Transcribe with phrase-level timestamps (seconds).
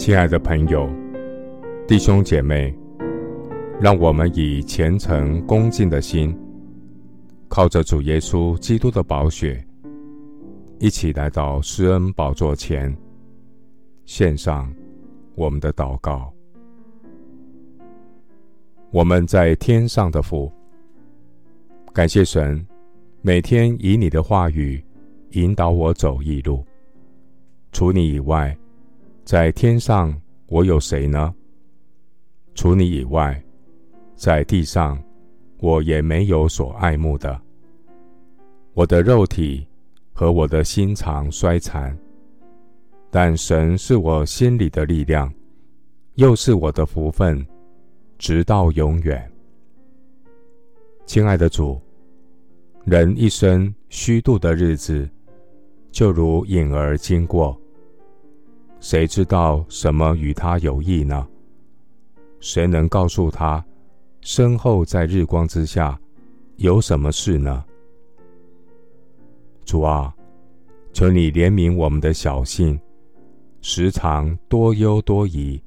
[0.00, 0.90] 亲爱的朋友、
[1.86, 2.74] 弟兄姐妹，
[3.78, 6.34] 让我们以虔诚恭敬的心，
[7.48, 9.62] 靠着主耶稣基督的宝血，
[10.78, 12.96] 一起来到施恩宝座前，
[14.06, 14.74] 献上
[15.34, 16.32] 我们的祷告。
[18.90, 20.50] 我们在天上的父，
[21.92, 22.66] 感谢神，
[23.20, 24.82] 每天以你的话语
[25.32, 26.64] 引导我走义路。
[27.70, 28.56] 除你以外，
[29.30, 30.12] 在天上
[30.48, 31.32] 我有谁呢？
[32.56, 33.40] 除你以外，
[34.16, 35.00] 在地上
[35.60, 37.40] 我也没有所爱慕的。
[38.74, 39.64] 我的肉体
[40.12, 41.96] 和我的心肠衰残，
[43.08, 45.32] 但神是我心里的力量，
[46.14, 47.46] 又是我的福分，
[48.18, 49.30] 直到永远。
[51.06, 51.80] 亲爱的主，
[52.84, 55.08] 人一生虚度的日子，
[55.92, 57.56] 就如影儿经过。
[58.80, 61.28] 谁知道什么与他有益呢？
[62.40, 63.62] 谁能告诉他，
[64.22, 66.00] 身后在日光之下
[66.56, 67.62] 有什么事呢？
[69.66, 70.14] 主啊，
[70.94, 72.80] 求你怜悯我们的小信，
[73.60, 75.62] 时常多忧多疑。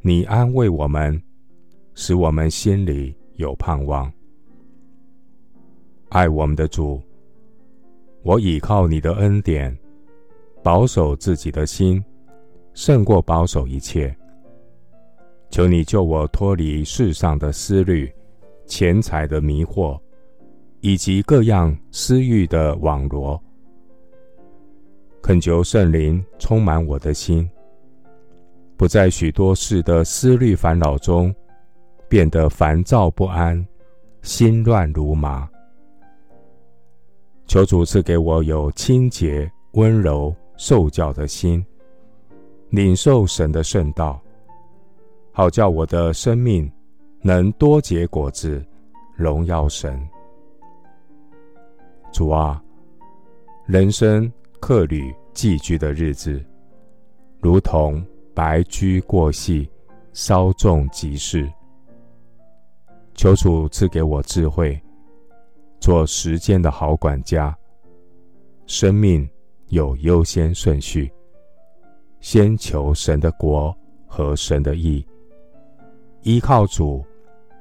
[0.00, 1.22] 你安慰我们，
[1.94, 4.10] 使我们心里有盼望。
[6.08, 7.00] 爱我们的主，
[8.22, 9.76] 我倚靠你的恩典。
[10.62, 12.02] 保守自己的心，
[12.74, 14.14] 胜过保守一切。
[15.48, 18.12] 求你救我脱离世上的思虑、
[18.66, 19.98] 钱财的迷惑，
[20.80, 23.42] 以及各样私欲的网罗。
[25.22, 27.50] 恳求圣灵充满我的心，
[28.76, 31.34] 不在许多事的思虑烦恼中
[32.08, 33.66] 变得烦躁不安、
[34.22, 35.48] 心乱如麻。
[37.46, 40.34] 求主赐给我有清洁、温柔。
[40.60, 41.64] 受教的心，
[42.68, 44.20] 领受神的圣道，
[45.32, 46.70] 好叫我的生命
[47.22, 48.62] 能多结果子，
[49.16, 49.98] 荣耀神。
[52.12, 52.62] 主啊，
[53.64, 56.44] 人生客旅寄居的日子，
[57.40, 58.04] 如同
[58.34, 59.66] 白驹过隙，
[60.12, 61.50] 稍纵即逝。
[63.14, 64.78] 求主赐给我智慧，
[65.80, 67.56] 做时间的好管家，
[68.66, 69.26] 生命。
[69.70, 71.10] 有优先顺序，
[72.20, 73.74] 先求神的国
[74.06, 75.06] 和神的义，
[76.22, 77.04] 依靠主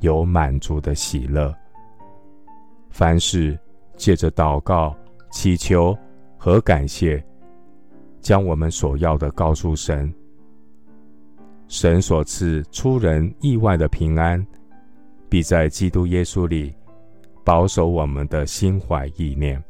[0.00, 1.54] 有满足的喜乐。
[2.88, 3.58] 凡事
[3.96, 4.96] 借着祷告、
[5.30, 5.96] 祈求
[6.38, 7.22] 和感谢，
[8.20, 10.12] 将我们所要的告诉神。
[11.68, 14.44] 神所赐出人意外的平安，
[15.28, 16.74] 必在基督耶稣里
[17.44, 19.62] 保守我们的心怀意念。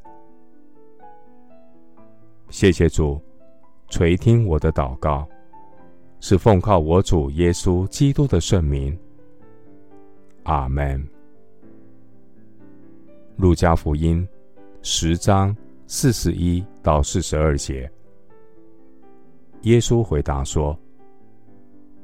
[2.51, 3.21] 谢谢主，
[3.91, 5.27] 垂听我的祷告，
[6.19, 8.99] 是奉靠我主耶稣基督的圣名。
[10.43, 11.07] 阿门。
[13.37, 14.29] 路加福音
[14.83, 15.57] 十章
[15.87, 17.89] 四十一到四十二节，
[19.63, 20.77] 耶稣回答说：“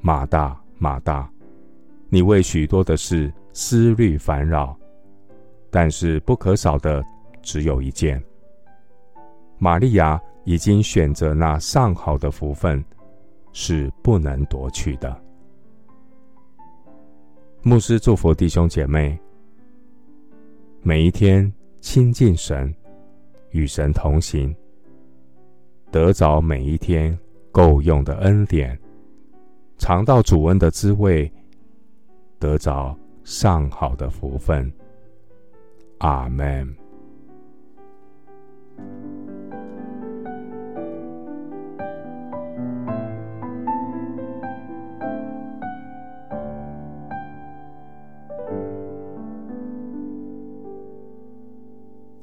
[0.01, 1.29] 马大，马大，
[2.09, 4.77] 你为许多的事思虑烦扰，
[5.71, 7.05] 但是不可少的
[7.43, 8.23] 只有一件。
[9.59, 12.83] 玛利亚。”已经选择那上好的福分，
[13.53, 15.21] 是不能夺取的。
[17.63, 19.19] 牧师祝福弟兄姐妹，
[20.83, 22.73] 每一天亲近神，
[23.51, 24.55] 与神同行，
[25.91, 27.19] 得着每一天
[27.51, 28.79] 够用的恩典，
[29.79, 31.29] 尝到主恩的滋味，
[32.39, 34.73] 得着上好的福分。
[35.99, 36.86] 阿门。